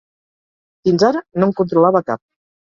[0.89, 2.25] Fins ara no en controlava cap.